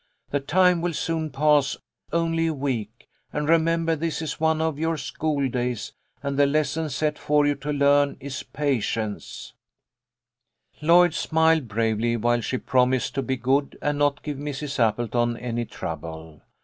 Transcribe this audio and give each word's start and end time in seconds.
The 0.31 0.39
time 0.39 0.81
will 0.81 0.95
soon 0.95 1.29
pass 1.29 1.77
only 2.11 2.47
a 2.47 2.55
week, 2.55 3.07
and 3.31 3.45
remem 3.45 3.45
"TO 3.45 3.49
BARLEY 3.49 3.61
BRIGHT." 3.61 3.75
53 3.75 3.85
ber 3.85 3.95
this 3.97 4.21
is 4.23 4.39
one 4.39 4.59
of 4.59 4.79
your 4.79 4.97
school 4.97 5.47
days, 5.47 5.93
and 6.23 6.39
the 6.39 6.47
lesson 6.47 6.89
set 6.89 7.19
for 7.19 7.45
you 7.45 7.53
to 7.57 7.71
learn 7.71 8.17
is 8.19 8.41
Patience" 8.41 9.53
Lloyd 10.81 11.13
smiled 11.13 11.67
bravely 11.67 12.17
while 12.17 12.41
she 12.41 12.57
promised 12.57 13.13
to 13.13 13.21
be 13.21 13.37
good 13.37 13.77
and 13.79 13.99
not 13.99 14.23
give 14.23 14.37
Mrs. 14.39 14.79
Appleton 14.79 15.37
any 15.37 15.65
trouble. 15.65 16.41